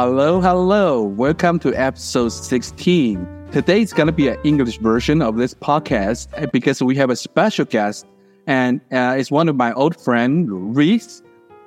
[0.00, 1.02] Hello, hello.
[1.02, 3.48] Welcome to episode 16.
[3.50, 7.10] Today is going to be an English version of this podcast uh, because we have
[7.10, 8.06] a special guest
[8.46, 11.20] and uh, it's one of my old friend, Reese.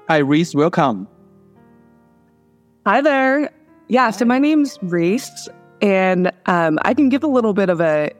[0.07, 0.55] Hi, Reese.
[0.55, 1.09] Welcome.
[2.85, 3.51] Hi there.
[3.89, 5.49] Yeah, so my name's Reese
[5.81, 8.11] and um, I can give a little bit of a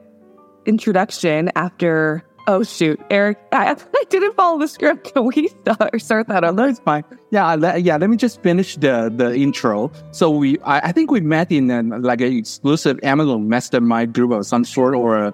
[0.66, 3.38] introduction after Oh shoot, Eric!
[3.52, 5.12] I, I didn't follow the script.
[5.14, 6.54] Can we start, start that?
[6.54, 7.04] No, it's fine.
[7.30, 7.96] Yeah, let, yeah.
[7.96, 9.92] Let me just finish the the intro.
[10.10, 14.32] So we, I, I think we met in an, like an exclusive Amazon mastermind group
[14.32, 15.32] of some sort, or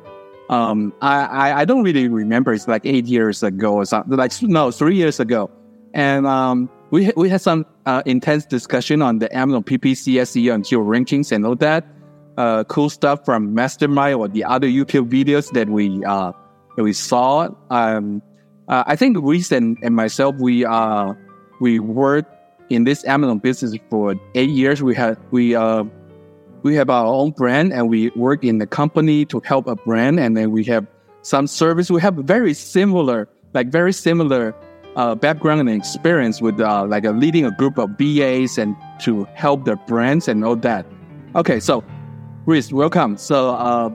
[0.50, 2.52] um, I, I, I don't really remember.
[2.52, 4.16] It's like eight years ago or something.
[4.16, 5.50] Like no, three years ago,
[5.95, 10.66] and um, we we had some uh, intense discussion on the Amazon PPC SEO and
[10.66, 11.86] geo rankings and all that
[12.38, 16.32] uh, cool stuff from mastermind or the other YouTube videos that we uh
[16.84, 17.48] we saw.
[17.71, 18.23] Um,
[18.68, 21.15] uh, I think Reese and, and myself, we uh,
[21.60, 22.34] we worked
[22.71, 24.82] in this Amazon business for eight years.
[24.82, 25.84] We had we uh,
[26.62, 30.21] we have our own brand and we work in the company to help a brand,
[30.21, 30.87] and then we have
[31.23, 31.90] some service.
[31.90, 34.54] We have very similar, like very similar
[34.96, 39.24] uh, background and experience with uh, like a leading a group of VAs and to
[39.34, 40.84] help the brands and all that.
[41.34, 41.82] Okay, so
[42.46, 43.16] Reese, welcome.
[43.16, 43.54] So.
[43.54, 43.90] Uh,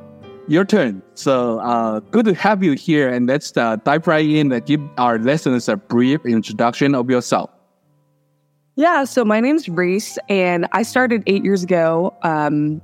[0.48, 1.02] your turn.
[1.16, 4.82] So uh, good to have you here, and let's uh, dive right in and give
[4.98, 7.50] our listeners a brief introduction of yourself.
[8.76, 12.82] Yeah, so my name's Reese, and I started eight years ago um,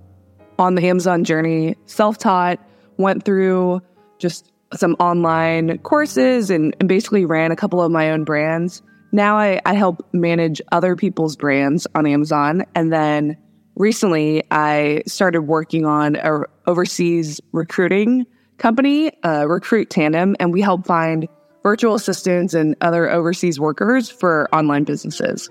[0.59, 2.59] on the Amazon journey, self taught,
[2.97, 3.81] went through
[4.19, 8.83] just some online courses and, and, basically ran a couple of my own brands.
[9.11, 13.35] Now I, I help manage other people's brands on Amazon, and then
[13.75, 18.25] recently I started working on a overseas recruiting
[18.57, 21.27] company, uh, Recruit Tandem, and we help find
[21.63, 25.49] virtual assistants and other overseas workers for online businesses.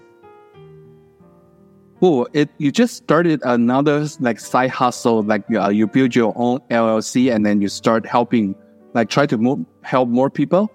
[2.00, 2.28] Cool.
[2.32, 7.34] It you just started another like side hustle, like uh, you build your own LLC
[7.34, 8.54] and then you start helping,
[8.94, 10.70] like try to move, help more people.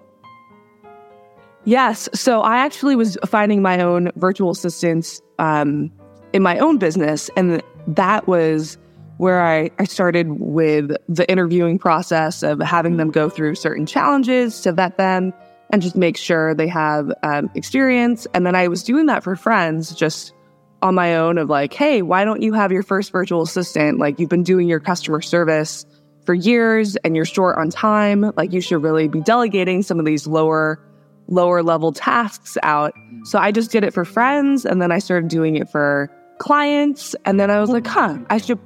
[1.64, 2.10] Yes.
[2.12, 5.90] So I actually was finding my own virtual assistants um,
[6.34, 7.30] in my own business.
[7.36, 8.76] And that was
[9.16, 14.60] where I, I started with the interviewing process of having them go through certain challenges
[14.62, 15.32] to vet them
[15.70, 18.26] and just make sure they have um, experience.
[18.34, 20.34] And then I was doing that for friends just
[20.82, 23.98] on my own of like, hey, why don't you have your first virtual assistant?
[23.98, 25.86] Like you've been doing your customer service
[26.26, 28.32] for years and you're short on time.
[28.36, 30.80] Like you should really be delegating some of these lower
[31.28, 32.92] lower level tasks out.
[33.24, 37.14] So I just did it for friends and then I started doing it for clients.
[37.24, 38.58] And then I was like, huh, I should.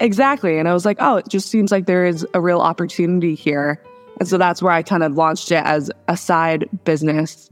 [0.00, 0.58] Exactly.
[0.58, 3.80] And I was like, oh, it just seems like there is a real opportunity here.
[4.18, 7.50] And so that's where I kind of launched it as a side business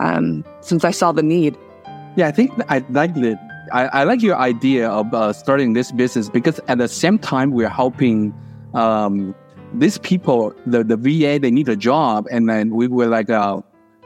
[0.00, 1.56] um, since I saw the need.
[2.16, 3.38] Yeah, I think I like it.
[3.72, 7.52] I, I like your idea of uh, starting this business because at the same time,
[7.52, 8.34] we're helping
[8.74, 9.34] um,
[9.74, 12.26] these people, the, the VA, they need a job.
[12.30, 13.62] And then we were like a,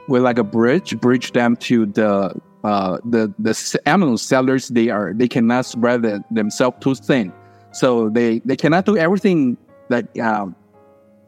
[0.07, 5.13] we're like a bridge, bridge them to the uh, the the Amazon sellers they are
[5.13, 7.31] they cannot spread the, themselves too thin,
[7.71, 9.55] so they they cannot do everything
[9.89, 10.55] that um,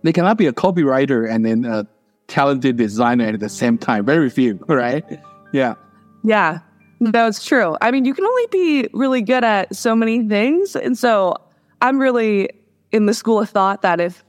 [0.01, 1.85] they cannot be a copywriter and then a
[2.25, 4.03] talented designer at the same time.
[4.03, 5.05] Very few, right?
[5.53, 5.75] Yeah,
[6.23, 6.59] yeah,
[6.99, 7.77] that's true.
[7.81, 11.35] I mean, you can only be really good at so many things, and so
[11.81, 12.49] I'm really
[12.91, 14.23] in the school of thought that if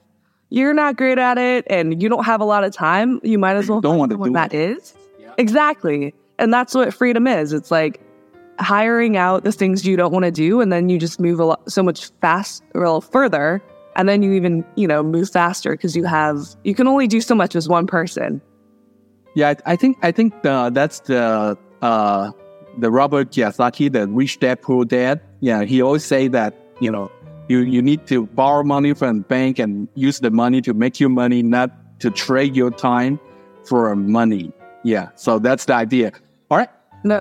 [0.50, 3.56] you're not great at it and you don't have a lot of time, you might
[3.56, 4.76] as well don't want to do that it.
[4.76, 4.94] is.
[5.18, 5.32] Yeah.
[5.38, 6.14] Exactly.
[6.38, 7.52] And that's what freedom is.
[7.52, 8.00] It's like
[8.58, 11.44] hiring out the things you don't want to do, and then you just move a
[11.44, 13.62] lot, so much fast, little further,
[13.96, 17.20] and then you even you know move faster because you have you can only do
[17.20, 18.40] so much as one person.
[19.34, 22.30] Yeah, I think I think the, that's the uh,
[22.78, 25.20] the Robert Kiyosaki, the rich dad poor dad.
[25.40, 27.10] Yeah, he always say that you know
[27.48, 31.00] you you need to borrow money from the bank and use the money to make
[31.00, 31.70] your money, not
[32.00, 33.18] to trade your time
[33.64, 34.52] for money.
[34.84, 36.12] Yeah, so that's the idea.
[36.50, 36.68] All right.
[37.04, 37.20] No,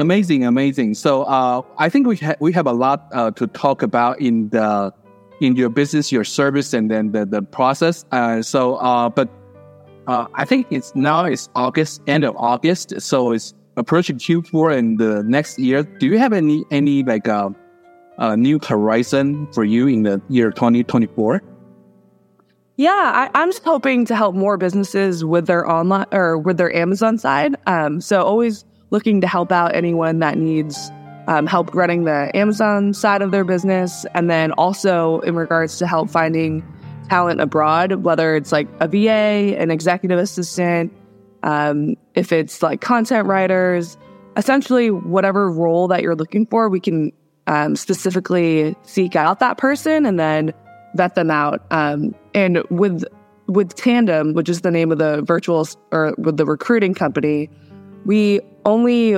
[0.00, 0.94] amazing, amazing.
[0.94, 4.48] So uh, I think we ha- we have a lot uh, to talk about in
[4.50, 4.92] the
[5.40, 8.04] in your business, your service, and then the the process.
[8.12, 9.28] Uh, so, uh, but
[10.06, 14.98] uh, I think it's now it's August, end of August, so it's approaching Q4 and
[14.98, 15.82] the next year.
[15.82, 17.50] Do you have any any like uh,
[18.18, 21.42] uh, new horizon for you in the year 2024?
[22.76, 26.74] Yeah, I, am just hoping to help more businesses with their online or with their
[26.74, 27.56] Amazon side.
[27.66, 30.90] Um, so always looking to help out anyone that needs
[31.26, 35.86] um, help running the Amazon side of their business, and then also in regards to
[35.86, 36.62] help finding
[37.08, 40.92] talent abroad, whether it's like a VA, an executive assistant,
[41.42, 43.96] um, if it's like content writers,
[44.36, 47.12] essentially, whatever role that you're looking for, we can
[47.46, 50.52] um, specifically seek out that person and then
[50.94, 51.64] vet them out.
[51.70, 53.02] Um, and with
[53.48, 57.48] with Tandem, which is the name of the virtual or with the recruiting company,
[58.04, 59.16] we only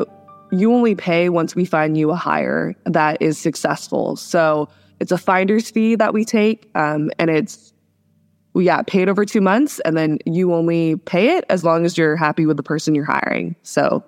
[0.51, 4.17] you only pay once we find you a hire that is successful.
[4.17, 4.69] So
[5.01, 7.75] it's a finder's fee that we take, um, and it's
[8.65, 12.17] got paid over two months, and then you only pay it as long as you're
[12.17, 13.55] happy with the person you're hiring.
[13.63, 14.03] So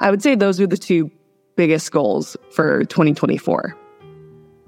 [0.00, 1.10] I would say those are the two
[1.56, 3.76] biggest goals for 2024.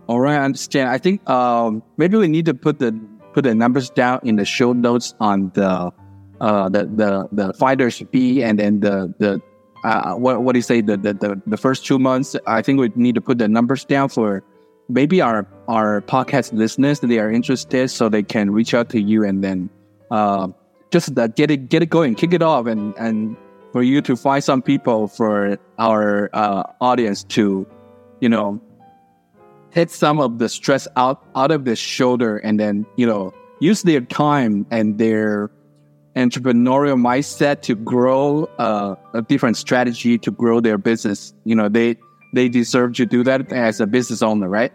[0.08, 0.88] All right, I understand.
[0.88, 2.98] I think um, maybe we need to put the
[3.32, 5.92] put the numbers down in the show notes on the
[6.40, 9.40] uh, the the the finder's fee and then the the
[9.84, 12.36] uh, what what do you say the, the the the first two months.
[12.46, 14.42] I think we need to put the numbers down for
[14.88, 19.24] maybe our our podcast listeners they are interested, so they can reach out to you
[19.24, 19.70] and then
[20.10, 20.48] uh,
[20.90, 23.36] just uh, get it get it going, kick it off, and and
[23.72, 27.66] for you to find some people for our uh, audience to,
[28.20, 28.60] you know,
[29.72, 33.82] take some of the stress out out of the shoulder, and then you know use
[33.82, 35.50] their time and their
[36.16, 41.32] entrepreneurial mindset to grow uh, a different strategy to grow their business.
[41.44, 41.96] You know, they
[42.34, 44.72] they deserve to do that as a business owner, right?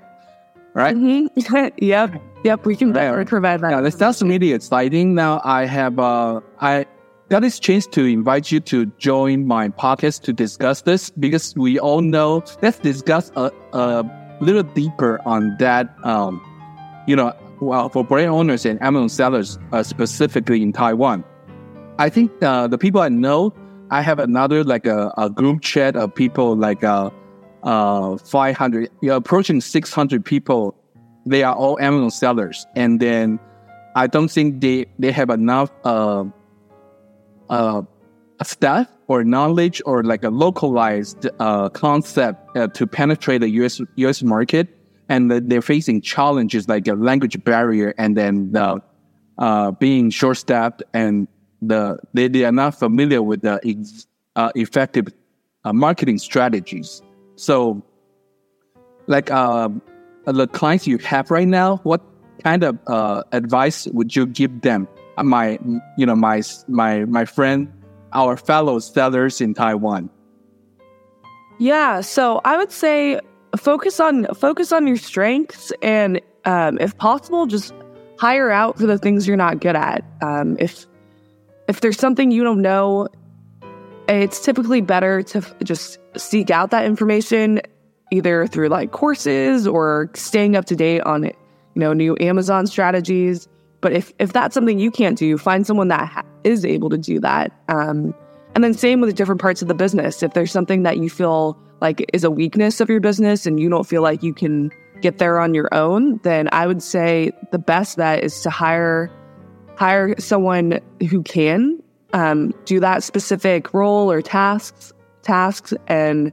[0.73, 0.95] Right?
[0.95, 1.67] Mm-hmm.
[1.85, 2.21] yep.
[2.43, 2.65] Yep.
[2.65, 3.25] We can right.
[3.27, 3.71] provide that.
[3.71, 5.15] Yeah, that sounds really exciting.
[5.15, 6.85] Now I have uh, I
[7.29, 11.79] got this chance to invite you to join my podcast to discuss this because we
[11.79, 12.43] all know.
[12.61, 14.03] Let's discuss a, a
[14.41, 15.95] little deeper on that.
[16.03, 16.41] Um,
[17.07, 21.23] you know, well, for brand owners and Amazon sellers, uh, specifically in Taiwan.
[21.97, 23.53] I think uh, the people I know,
[23.91, 27.09] I have another like a, a group chat of people like uh,
[27.63, 30.75] uh, 500, you know, approaching 600 people.
[31.25, 32.65] They are all Amazon sellers.
[32.75, 33.39] And then
[33.95, 36.25] I don't think they, they have enough uh,
[37.49, 37.83] uh,
[38.43, 44.23] staff or knowledge or like a localized uh, concept uh, to penetrate the US US
[44.23, 44.67] market,
[45.09, 48.81] and they're facing challenges like a language barrier and then the,
[49.37, 51.27] uh, being short staffed and
[51.61, 55.07] the they, they are not familiar with the ex, uh, effective
[55.63, 57.01] uh, marketing strategies.
[57.35, 57.83] So,
[59.07, 59.69] like uh,
[60.25, 62.01] the clients you have right now, what
[62.43, 62.79] kind of
[63.31, 64.87] advice would you give them?
[65.23, 65.57] my
[65.97, 67.71] you know my my my friend
[68.15, 70.09] our fellow sellers in Taiwan?
[71.59, 73.19] Yeah, so I would say
[73.55, 77.73] focus on focus on your strengths and um, if possible just
[78.17, 80.03] hire out for the things you're not good at.
[80.21, 80.85] Um, if
[81.67, 83.07] if there's something you don't know,
[84.07, 87.61] it's typically better to f- just seek out that information
[88.11, 91.33] either through like courses or staying up to date on you
[91.75, 93.47] know new Amazon strategies.
[93.81, 96.97] But if if that's something you can't do, find someone that ha- is able to
[96.97, 97.51] do that.
[97.67, 98.13] Um,
[98.53, 100.23] and then same with different parts of the business.
[100.23, 103.69] If there's something that you feel like is a weakness of your business and you
[103.69, 104.71] don't feel like you can
[105.01, 109.11] get there on your own, then I would say the best bet is to hire
[109.75, 111.83] hire someone who can
[112.13, 116.31] um, do that specific role or tasks tasks and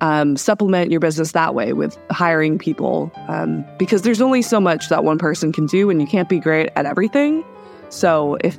[0.00, 4.88] um, supplement your business that way with hiring people um, because there's only so much
[4.88, 7.44] that one person can do and you can't be great at everything.
[7.90, 8.58] So if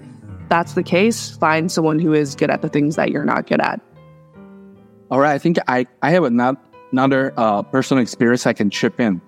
[0.52, 3.62] that's the case, find someone who is good at the things that you're not good
[3.62, 3.80] at.
[5.10, 5.32] All right.
[5.32, 9.22] I think I, I have another uh, personal experience I can chip in.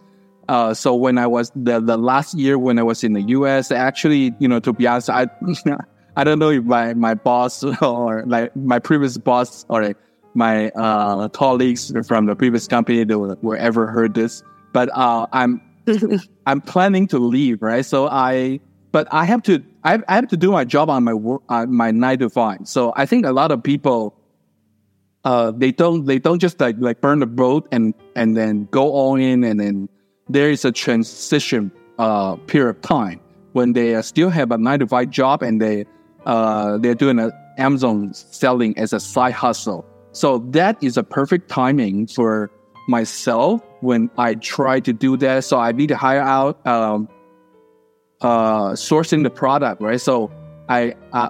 [0.50, 3.72] Uh, so when I was the, the last year when I was in the US,
[3.72, 5.28] actually, you know, to be honest, I,
[6.18, 9.96] I don't know if my, my boss or like my previous boss or
[10.34, 15.62] my uh, colleagues from the previous company that were, ever heard this, but uh, I'm
[16.46, 17.86] I'm planning to leave, right?
[17.86, 18.60] So I,
[18.94, 21.74] but I have to I, I have to do my job on my work on
[21.74, 22.60] my nine to five.
[22.64, 24.16] So I think a lot of people,
[25.26, 28.90] uh, they don't they don't just like like burn the boat and and then go
[28.92, 29.90] all in, and then
[30.30, 31.70] there is a transition
[32.00, 33.20] uh period of time
[33.52, 35.86] when they still have a nine to five job and they
[36.26, 39.86] uh they're doing a Amazon selling as a side hustle.
[40.12, 42.52] So that is a perfect timing for
[42.88, 45.44] myself when I try to do that.
[45.44, 47.10] So I need to hire out, um,
[48.24, 50.00] uh, sourcing the product, right?
[50.00, 50.32] So
[50.70, 51.30] I, uh,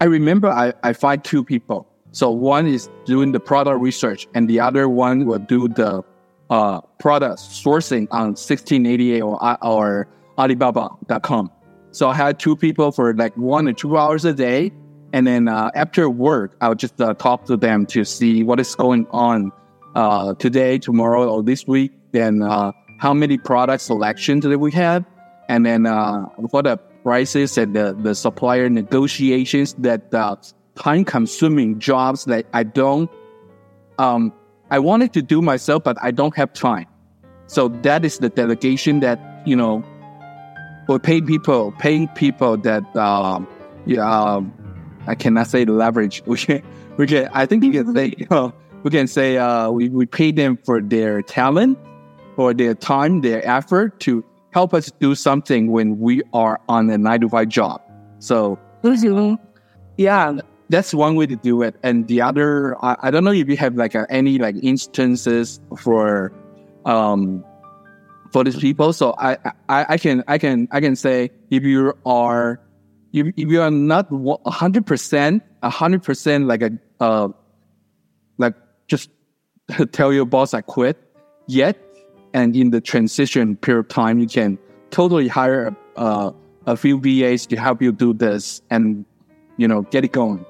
[0.00, 1.86] I remember I, I find two people.
[2.12, 6.04] So one is doing the product research and the other one will do the,
[6.50, 11.50] uh, product sourcing on 1688 or, or Alibaba.com.
[11.90, 14.72] So I had two people for like one or two hours a day
[15.14, 18.74] and then uh, after work, I'll just uh, talk to them to see what is
[18.74, 19.52] going on
[19.94, 21.92] uh, today, tomorrow, or this week.
[22.10, 25.04] Then uh, how many product selections that we have,
[25.48, 30.36] and then uh, what the prices and the, the supplier negotiations that uh,
[30.74, 33.10] time consuming jobs that I don't
[33.98, 34.32] um,
[34.70, 36.86] I wanted to do myself, but I don't have time.
[37.46, 39.84] So that is the delegation that you know,
[40.86, 43.46] for paying people, paying people that um,
[43.86, 44.52] yeah, um,
[45.06, 46.22] I cannot say leverage.
[46.26, 46.62] We can,
[46.96, 47.28] we can.
[47.32, 50.58] I think you can say, you know, we can say uh, we we pay them
[50.64, 51.78] for their talent,
[52.36, 56.96] for their time, their effort to help us do something when we are on a
[56.96, 57.82] nine to five job.
[58.20, 58.56] So
[59.96, 61.74] yeah, that's one way to do it.
[61.82, 65.60] And the other, I, I don't know if you have like a, any like instances
[65.76, 66.32] for,
[66.84, 67.44] um,
[68.30, 68.92] for these people.
[68.92, 69.36] So I,
[69.68, 72.60] I, I can, I can, I can say if you are,
[73.12, 76.70] if, if you are not a hundred percent, a hundred percent like a,
[77.00, 77.28] uh,
[78.38, 78.54] like
[78.86, 79.10] just
[79.90, 80.96] tell your boss I quit
[81.48, 81.83] yet.
[82.34, 84.58] And in the transition period of time, you can
[84.90, 86.32] totally hire, uh,
[86.66, 89.04] a few VAs to help you do this and,
[89.56, 90.44] you know, get it going.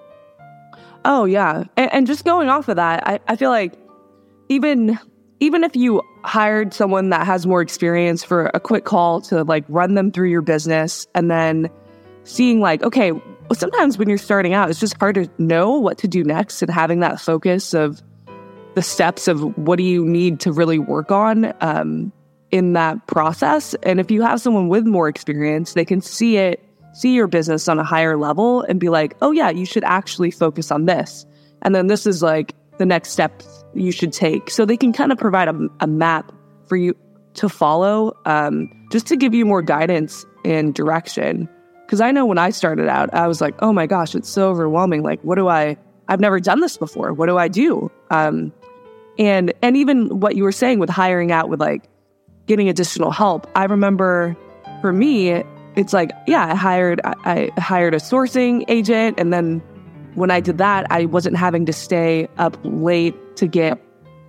[1.04, 3.74] Oh yeah, and, and just going off of that, I, I feel like
[4.48, 4.98] even
[5.40, 9.64] even if you hired someone that has more experience for a quick call to like
[9.68, 11.68] run them through your business and then
[12.24, 13.12] seeing like okay
[13.52, 16.70] sometimes when you're starting out it's just hard to know what to do next and
[16.70, 18.02] having that focus of
[18.74, 22.12] the steps of what do you need to really work on um,
[22.50, 26.64] in that process and if you have someone with more experience they can see it
[26.94, 30.30] see your business on a higher level and be like, oh, yeah, you should actually
[30.30, 31.26] focus on this.
[31.62, 34.48] And then this is like the next steps you should take.
[34.50, 36.32] So they can kind of provide a, a map
[36.66, 36.96] for you
[37.34, 41.48] to follow um, just to give you more guidance and direction.
[41.84, 44.50] Because I know when I started out, I was like, oh my gosh, it's so
[44.50, 45.02] overwhelming.
[45.02, 45.76] Like, what do I,
[46.08, 47.12] I've never done this before.
[47.12, 47.90] What do I do?
[48.10, 48.52] Um,
[49.18, 51.84] and, and even what you were saying with hiring out with like
[52.46, 54.36] getting additional help, I remember
[54.80, 55.42] for me,
[55.76, 59.60] it's like, yeah, I hired I, I hired a sourcing agent, and then
[60.14, 63.80] when I did that, I wasn't having to stay up late to get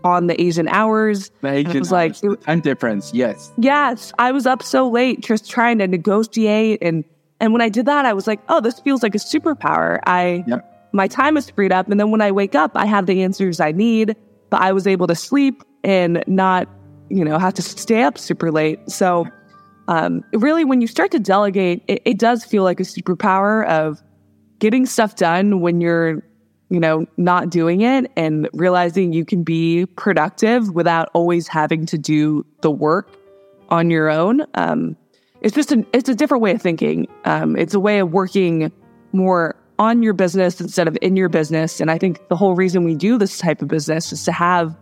[0.04, 1.32] on the Asian hours.
[1.42, 3.52] The Asian it was like time difference, yes.
[3.58, 7.04] Yes, I was up so late just trying to negotiate, and
[7.40, 10.00] and when I did that, I was like, oh, this feels like a superpower.
[10.06, 10.75] I yep.
[10.96, 13.60] My time is freed up, and then when I wake up, I have the answers
[13.60, 14.16] I need.
[14.52, 16.70] But I was able to sleep and not,
[17.10, 18.80] you know, have to stay up super late.
[18.90, 19.28] So
[19.88, 24.02] um, really, when you start to delegate, it, it does feel like a superpower of
[24.60, 26.24] getting stuff done when you're,
[26.70, 31.98] you know, not doing it and realizing you can be productive without always having to
[31.98, 33.10] do the work
[33.70, 34.46] on your own.
[34.54, 34.96] Um,
[35.42, 37.08] it's just a, it's a different way of thinking.
[37.26, 38.72] Um, it's a way of working
[39.12, 41.80] more on your business instead of in your business.
[41.82, 44.76] And I think the whole reason we do this type of business is to have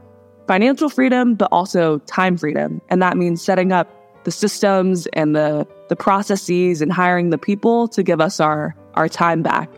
[0.47, 2.81] financial freedom, but also time freedom.
[2.89, 3.89] And that means setting up
[4.23, 9.09] the systems and the the processes and hiring the people to give us our our
[9.09, 9.69] time back.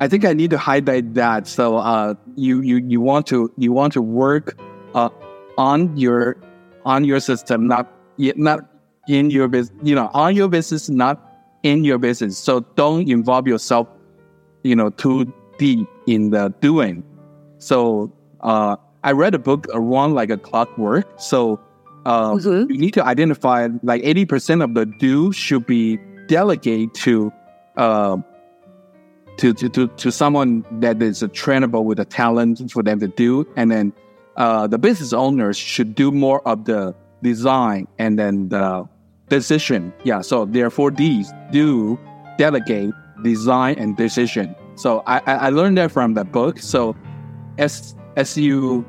[0.00, 1.46] I think I need to highlight that.
[1.46, 4.58] So uh, you you you want to you want to work
[4.94, 5.10] uh,
[5.58, 6.36] on your
[6.84, 8.60] on your system, not not
[9.08, 9.78] in your business.
[9.82, 11.20] You know, on your business, not
[11.62, 12.38] in your business.
[12.38, 13.88] So don't involve yourself,
[14.62, 17.04] you know, too deep in the doing.
[17.58, 21.06] So uh, I read a book around like a clockwork.
[21.18, 21.60] So
[22.04, 22.70] uh, mm-hmm.
[22.70, 27.32] you need to identify like 80% of the do should be delegated to,
[27.76, 28.18] uh,
[29.38, 33.08] to, to, to, to someone that is a trainable with the talent for them to
[33.08, 33.46] do.
[33.56, 33.92] And then
[34.36, 38.88] uh, the business owners should do more of the design and then the
[39.28, 39.92] decision.
[40.04, 40.20] Yeah.
[40.20, 41.98] So therefore, these do
[42.38, 42.92] delegate
[43.22, 44.54] design and decision.
[44.74, 46.58] So I, I learned that from the book.
[46.58, 46.96] So
[47.58, 48.84] as as you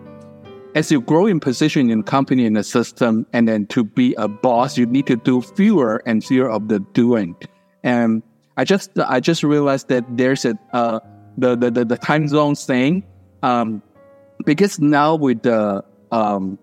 [0.75, 4.27] as you grow in position in company in the system, and then to be a
[4.27, 7.35] boss, you need to do fewer and fewer of the doing.
[7.83, 8.23] And
[8.57, 10.99] I just I just realized that there's a uh,
[11.37, 13.03] the, the the the time zone thing,
[13.43, 13.81] um,
[14.45, 16.57] because now with the um,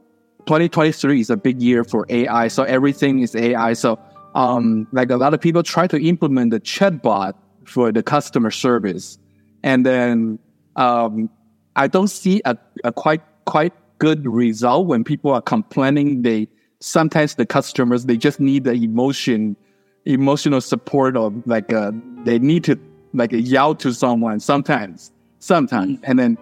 [0.46, 3.74] 2023 is a big year for AI, so everything is AI.
[3.74, 3.98] So
[4.34, 9.18] um, like a lot of people try to implement the chatbot for the customer service,
[9.62, 10.38] and then
[10.76, 11.30] um,
[11.76, 16.22] I don't see a, a quite quite good result when people are complaining.
[16.22, 16.48] They
[16.80, 19.56] sometimes the customers they just need the emotion,
[20.04, 21.92] emotional support or like uh,
[22.24, 22.78] they need to
[23.12, 26.04] like yell to someone sometimes, sometimes, mm-hmm.
[26.10, 26.38] and then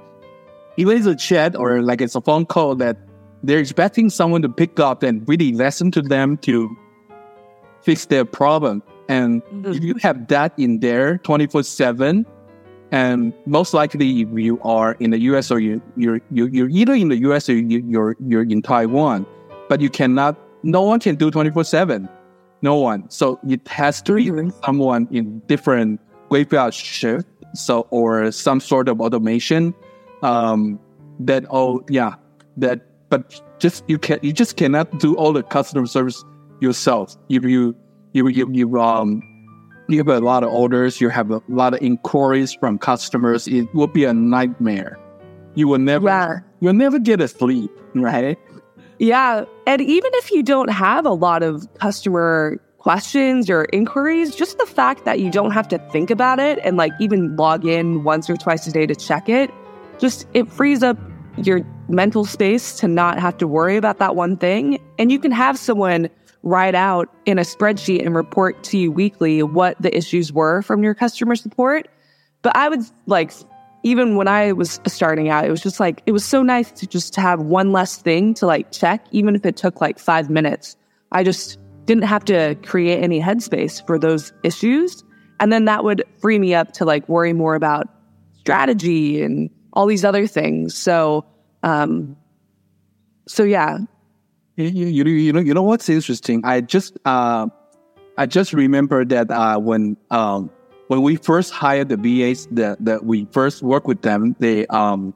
[0.77, 2.97] even it's a chat or like it's a phone call that
[3.43, 6.77] they're expecting someone to pick up and really listen to them to
[7.83, 8.83] fix their problem.
[9.09, 9.73] And mm-hmm.
[9.73, 12.27] if you have that in there 24 7,
[12.91, 15.51] and most likely, if you are in the U.S.
[15.51, 17.49] or you, you're you're either in the U.S.
[17.49, 19.27] or you're you're in Taiwan,
[19.69, 20.39] but you cannot.
[20.63, 22.09] No one can do twenty four seven.
[22.63, 23.09] No one.
[23.11, 26.01] So it has to be someone in different
[26.31, 27.29] graveyard shift.
[27.55, 29.75] So or some sort of automation.
[30.23, 30.81] Um,
[31.21, 32.15] that oh yeah
[32.57, 36.25] that but just you can you just cannot do all the customer service
[36.61, 37.75] yourself if you
[38.13, 39.23] you you, you um
[39.89, 43.73] you have a lot of orders you have a lot of inquiries from customers it
[43.75, 44.99] will be a nightmare
[45.55, 46.39] you will never Yeah.
[46.61, 48.39] you'll never get a sleep right
[49.01, 49.45] Yeah.
[49.67, 54.67] And even if you don't have a lot of customer questions or inquiries, just the
[54.67, 58.29] fact that you don't have to think about it and like even log in once
[58.29, 59.51] or twice a day to check it,
[60.01, 60.99] just it frees up
[61.37, 64.81] your mental space to not have to worry about that one thing.
[64.99, 66.09] And you can have someone
[66.49, 70.83] write out in a spreadsheet and report to you weekly what the issues were from
[70.83, 71.89] your customer support.
[72.43, 73.33] But I would like,
[73.83, 76.87] even when I was starting out, it was just like, it was so nice to
[76.87, 80.77] just have one less thing to like check, even if it took like five minutes.
[81.13, 85.05] I just didn't have to create any headspace for those issues.
[85.41, 87.89] And then that would free me up to like worry more about
[88.39, 90.75] strategy and all these other things.
[90.75, 91.25] So,
[91.63, 92.17] um,
[93.27, 93.79] so yeah,
[94.59, 96.41] You, you, you, know you know what's interesting?
[96.43, 97.47] I just uh,
[98.17, 100.51] I just remember that uh, when um,
[100.89, 105.15] when we first hired the VAs that that we first worked with them, they um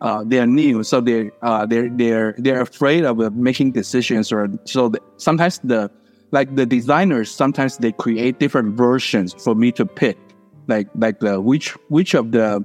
[0.00, 4.48] uh, they're new, so they uh they're they're they're afraid of uh, making decisions, or
[4.64, 5.90] so sometimes the
[6.30, 10.16] like the designers sometimes they create different versions for me to pick,
[10.68, 12.64] like like the which which of the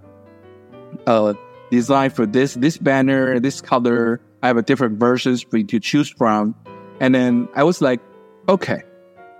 [1.08, 1.34] uh
[1.72, 5.79] design for this this banner this color i have a different versions for you to
[5.79, 6.53] choose from.
[7.00, 8.00] And then i was like
[8.47, 8.83] okay.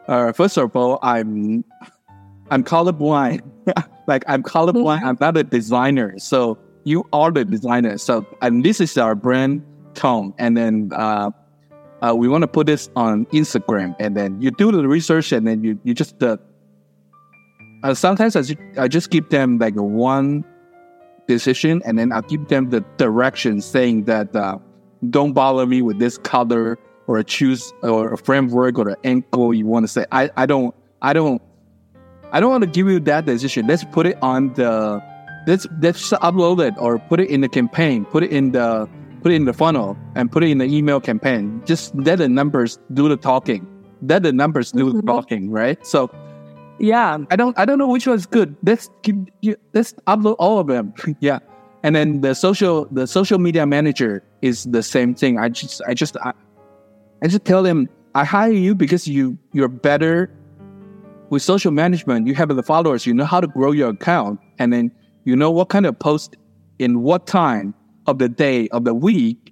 [0.07, 1.63] Uh first of all i'm
[2.50, 3.41] i'm colorblind.
[4.05, 5.01] Like i'm colorblind.
[5.03, 6.19] I'm not a designer.
[6.19, 7.98] So you are the designer.
[7.98, 11.29] So and this is our brand tone and then uh
[12.01, 15.48] uh, we want to put this on Instagram, and then you do the research, and
[15.48, 16.36] then you you just uh,
[17.83, 20.44] uh, sometimes I, ju- I just give them like one
[21.27, 24.57] decision and then I'll give them the direction saying that uh,
[25.09, 29.53] don't bother me with this color or a choose or a framework or an angle
[29.53, 30.05] you want to say.
[30.11, 31.42] I, I don't I don't
[32.31, 33.68] I don't want to give you that decision.
[33.68, 35.03] Let's put it on the
[35.48, 38.89] let's let's upload it or put it in the campaign, put it in the
[39.22, 41.61] put it in the funnel and put it in the email campaign.
[41.66, 43.68] Just let the numbers do the talking.
[44.01, 45.07] Let the numbers do the mm-hmm.
[45.07, 45.85] talking, right?
[45.85, 46.09] So
[46.79, 48.55] yeah, I don't I don't know which one's good.
[48.63, 49.16] Let's keep
[49.74, 50.94] let's upload all of them.
[51.20, 51.39] yeah.
[51.83, 55.37] And then the social the social media manager is the same thing.
[55.37, 56.33] I just I just I,
[57.22, 60.31] I just tell them I hire you because you you're better
[61.29, 62.27] with social management.
[62.27, 63.05] You have the followers.
[63.05, 64.91] You know how to grow your account, and then
[65.25, 66.37] you know what kind of post
[66.79, 67.74] in what time
[68.07, 69.43] of the day of the week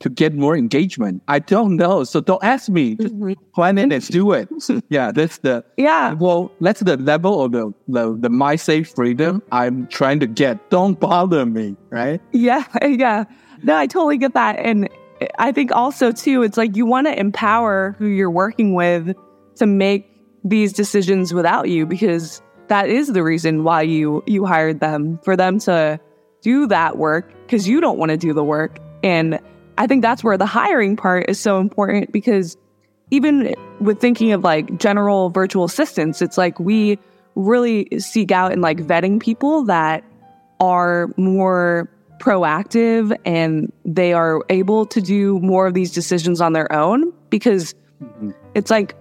[0.00, 1.22] to get more engagement.
[1.28, 2.96] I don't know, so don't ask me.
[2.96, 3.32] Just mm-hmm.
[3.54, 4.48] plan it and do it.
[4.88, 9.40] yeah, that's the yeah, well, that's the level of the the, the my safe freedom
[9.40, 9.54] mm-hmm.
[9.54, 10.70] I'm trying to get.
[10.70, 12.20] Don't bother me, right?
[12.32, 13.24] Yeah, yeah.
[13.62, 14.58] No, I totally get that.
[14.58, 14.88] And
[15.38, 19.14] I think also, too, it's like you want to empower who you're working with
[19.56, 20.06] to make
[20.44, 25.36] these decisions without you because that is the reason why you you hired them for
[25.36, 26.00] them to
[26.40, 28.78] do that work because you don't want to do the work.
[29.02, 29.38] And
[29.80, 32.58] I think that's where the hiring part is so important because
[33.10, 36.98] even with thinking of like general virtual assistants, it's like we
[37.34, 40.04] really seek out and like vetting people that
[40.60, 41.88] are more
[42.18, 47.74] proactive and they are able to do more of these decisions on their own because
[48.54, 48.94] it's like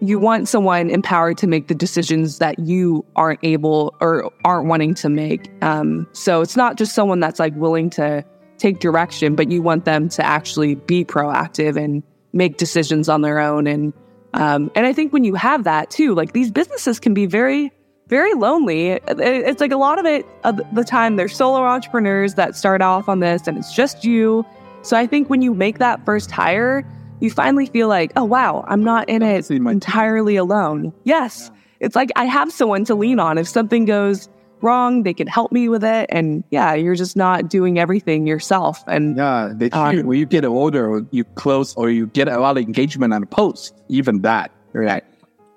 [0.00, 4.94] you want someone empowered to make the decisions that you aren't able or aren't wanting
[4.94, 5.50] to make.
[5.60, 8.24] Um, so it's not just someone that's like willing to
[8.60, 13.40] take direction, but you want them to actually be proactive and make decisions on their
[13.40, 13.66] own.
[13.66, 13.92] And
[14.32, 17.72] um, and I think when you have that too, like these businesses can be very
[18.06, 18.98] very lonely.
[19.06, 23.08] It's like a lot of it of the time they're solo entrepreneurs that start off
[23.08, 24.44] on this and it's just you.
[24.82, 26.84] So I think when you make that first hire,
[27.20, 30.92] you finally feel like, oh wow, I'm not in it entirely alone.
[31.04, 31.50] Yes.
[31.78, 33.38] It's like I have someone to lean on.
[33.38, 34.28] If something goes
[34.62, 36.06] wrong, they can help me with it.
[36.10, 38.82] And yeah, you're just not doing everything yourself.
[38.86, 42.28] And Yeah, they Uh, when you get an order or you close or you get
[42.28, 45.04] a lot of engagement on a post, even that, right?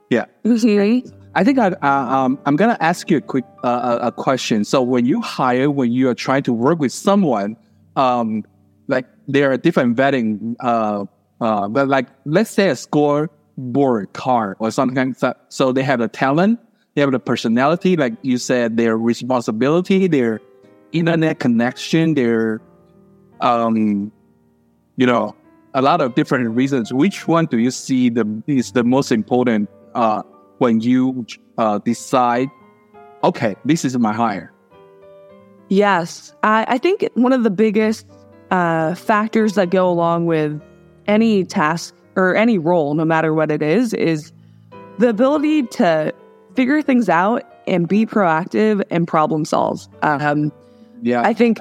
[0.09, 0.25] Yeah.
[1.35, 4.63] I think I, uh, um, I'm gonna ask you a quick uh, a question.
[4.63, 7.57] So when you hire, when you are trying to work with someone,
[7.95, 8.43] um,
[8.87, 11.05] like there are different vetting, uh,
[11.41, 15.37] uh, but like let's say a scoreboard card or something like that.
[15.49, 16.59] So they have the talent,
[16.95, 20.41] they have the personality, like you said, their responsibility, their
[20.91, 22.61] internet connection, their,
[23.41, 24.11] um,
[24.97, 25.35] you know,
[25.73, 26.93] a lot of different reasons.
[26.93, 29.69] Which one do you see the is the most important?
[29.95, 30.23] Uh,
[30.59, 31.25] when you
[31.57, 32.49] uh, decide,
[33.23, 34.51] okay, this is my hire.
[35.69, 36.33] Yes.
[36.43, 38.05] I, I think one of the biggest
[38.51, 40.61] uh, factors that go along with
[41.07, 44.31] any task or any role, no matter what it is, is
[44.99, 46.13] the ability to
[46.55, 49.87] figure things out and be proactive and problem solve.
[50.01, 50.51] Um,
[51.01, 51.59] Yeah, I think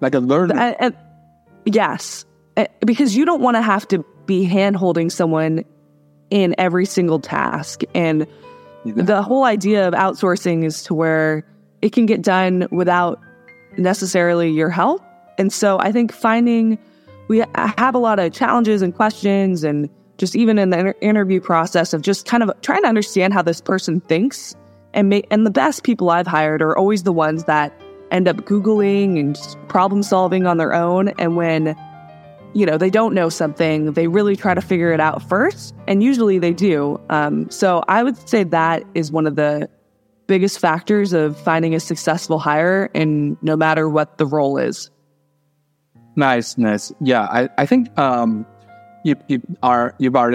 [0.00, 0.54] like a learner.
[0.58, 0.90] uh, uh,
[1.64, 2.24] yes,
[2.84, 5.64] because you don't want to have to be hand holding someone
[6.30, 7.82] in every single task.
[7.94, 8.26] And
[8.84, 11.44] the whole idea of outsourcing is to where
[11.82, 13.20] it can get done without
[13.76, 15.02] necessarily your help.
[15.38, 16.78] And so I think finding
[17.28, 19.88] we have a lot of challenges and questions and
[20.20, 23.40] just even in the inter- interview process of just kind of trying to understand how
[23.40, 24.54] this person thinks
[24.92, 27.72] and make and the best people I've hired are always the ones that
[28.10, 31.08] end up googling and problem solving on their own.
[31.18, 31.74] And when
[32.52, 35.74] you know they don't know something they really try to figure it out first.
[35.88, 37.00] And usually they do.
[37.08, 39.70] Um, so i would say that is one of the
[40.26, 44.90] biggest factors of finding a successful hire and no matter what the role is.
[46.14, 46.92] Nice, nice.
[47.00, 48.44] Yeah, I, I think um,
[49.04, 50.32] if, if our if our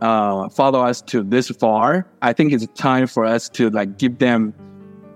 [0.00, 4.18] uh, follow us to this far, I think it's time for us to like give
[4.18, 4.54] them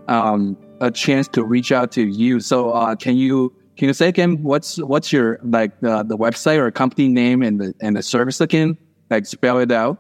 [0.09, 2.41] um, a chance to reach out to you.
[2.41, 6.59] So uh, can you can you say again what's what's your like uh, the website
[6.59, 8.79] or company name and the and the service again?
[9.11, 9.99] Like spell it out.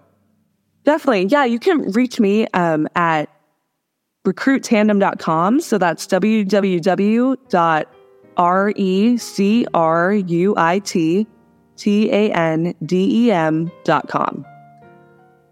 [0.84, 3.28] definitely yeah you can reach me um, at
[4.26, 6.06] recruittandem.com so that's
[11.80, 14.46] www.r-e-c-r-u-i-t-t-a-n-d-e-m.com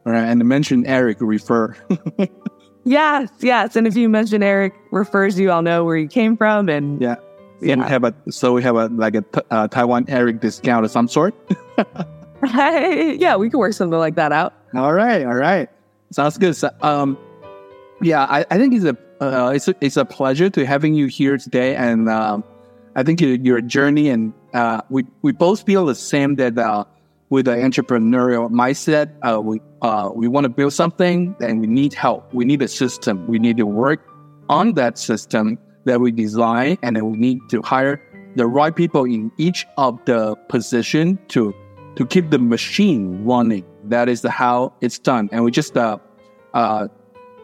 [0.07, 1.75] All right, and mention Eric refer.
[2.85, 6.71] yes yes and if you mention eric refers you i'll know where you came from
[6.71, 7.17] and yeah.
[7.61, 11.09] And have a so we have a like a uh, Taiwan Eric discount of some
[11.09, 11.35] sort.
[12.55, 15.69] yeah we could work something like that out All right, all right,
[16.13, 16.55] sounds good.
[16.55, 17.19] So, um,
[18.01, 21.07] yeah, I, I think it's a uh, it's a, it's a pleasure to having you
[21.07, 22.45] here today, and um,
[22.95, 26.85] I think your, your journey and uh, we we both feel the same that uh,
[27.31, 31.95] with the entrepreneurial mindset, uh, we uh, we want to build something, and we need
[31.95, 32.33] help.
[32.33, 33.27] We need a system.
[33.27, 34.01] We need to work
[34.49, 38.01] on that system that we design, and then we need to hire
[38.37, 41.55] the right people in each of the position to
[41.97, 43.65] to keep the machine running.
[43.85, 45.99] That is how it's done, and we just uh,
[46.55, 46.89] uh,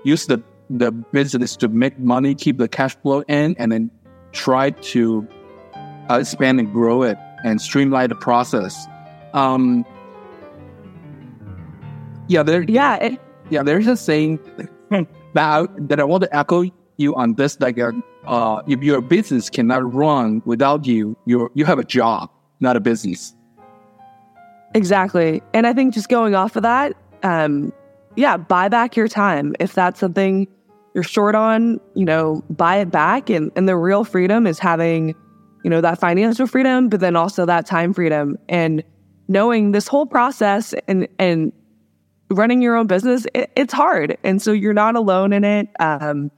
[0.04, 3.90] use the the business to make money, keep the cash flow in, and then
[4.32, 5.28] try to
[6.10, 8.86] uh, expand and grow it and streamline the process.
[9.32, 9.84] Um,
[12.28, 12.62] yeah, there.
[12.62, 14.38] yeah it, Yeah, there's a saying
[14.90, 16.64] that I, that I want to echo
[16.96, 17.60] you on this.
[17.60, 17.92] Like, uh,
[18.26, 22.80] uh, if your business cannot run without you, you you have a job, not a
[22.80, 23.34] business.
[24.74, 25.42] Exactly.
[25.52, 27.72] And I think just going off of that, um,
[28.16, 29.54] yeah, buy back your time.
[29.60, 30.48] If that's something
[30.94, 33.28] you're short on, you know, buy it back.
[33.28, 35.14] And, and the real freedom is having,
[35.64, 38.38] you know, that financial freedom, but then also that time freedom.
[38.48, 38.84] And
[39.26, 41.52] knowing this whole process and, and
[42.30, 44.16] running your own business, it, it's hard.
[44.22, 45.68] And so you're not alone in it.
[45.80, 46.30] Um,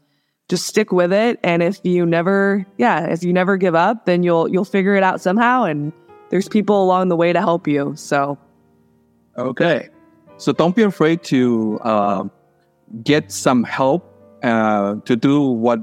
[0.49, 1.41] just stick with it.
[1.43, 5.03] And if you never, yeah, if you never give up, then you'll, you'll figure it
[5.03, 5.65] out somehow.
[5.65, 5.93] And
[6.31, 7.95] there's people along the way to help you.
[7.97, 8.39] So
[9.39, 9.89] Okay.
[10.39, 12.25] So don't be afraid to uh,
[13.03, 14.13] get some help
[14.43, 15.81] uh, to do what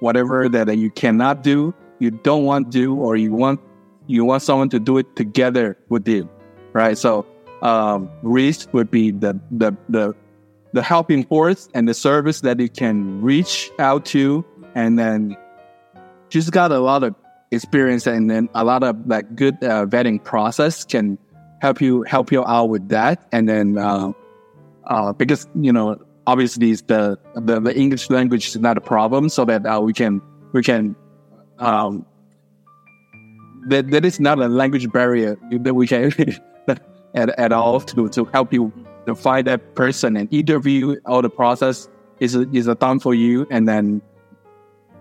[0.00, 1.72] whatever that you cannot do,
[2.04, 3.60] you don't want to do, or you want
[4.06, 6.28] you want someone to do it together with you,
[6.72, 6.96] right?
[6.98, 7.26] So
[7.62, 10.14] um, Reese would be the the the
[10.72, 15.36] the helping force and the service that you can reach out to, and then
[16.28, 17.14] just got a lot of
[17.50, 21.16] experience and then a lot of like good uh, vetting process can
[21.60, 24.12] help you help you out with that and then uh,
[24.86, 29.44] uh, because you know obviously the, the the english language is not a problem so
[29.44, 30.20] that uh, we can
[30.52, 30.96] we can
[31.58, 32.04] um
[33.68, 36.12] that, that is not a language barrier that we can
[37.14, 38.72] at, at all to, to help you
[39.06, 41.88] to find that person and interview all the process
[42.20, 44.00] is is a done for you and then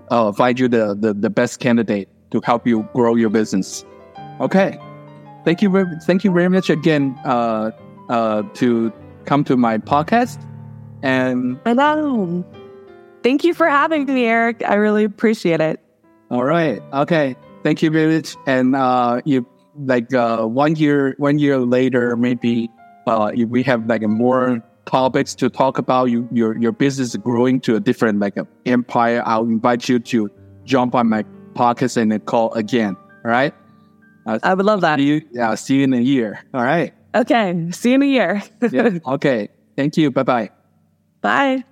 [0.09, 3.85] uh, find you the, the, the best candidate to help you grow your business.
[4.41, 4.77] Okay,
[5.45, 7.71] thank you very thank you very much again uh,
[8.09, 8.91] uh, to
[9.25, 10.43] come to my podcast.
[11.01, 12.43] And Hello.
[13.23, 14.63] Thank you for having me, Eric.
[14.67, 15.79] I really appreciate it.
[16.33, 18.35] All right, okay, thank you very much.
[18.47, 19.45] And uh, you
[19.77, 22.69] like uh, one year one year later, maybe
[23.05, 27.15] uh, if we have like more topics to talk about, you your your business is
[27.17, 29.21] growing to a different like a empire.
[29.25, 30.29] I'll invite you to
[30.65, 32.97] jump on my podcast and then call again.
[33.23, 33.53] All right.
[34.25, 34.97] Uh, I would love that.
[34.99, 35.21] see you.
[35.31, 36.43] Yeah, see you in a year.
[36.53, 36.93] All right.
[37.13, 37.69] Okay.
[37.71, 38.43] See you in a year.
[38.71, 38.97] Yeah.
[39.05, 39.49] okay.
[39.75, 40.09] Thank you.
[40.09, 40.49] Bye bye
[41.21, 41.63] bye.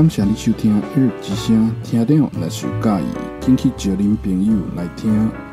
[0.00, 3.04] 感谢你收听《雨之声》，听众若是有介意，
[3.38, 5.49] 请去招恁朋友来听。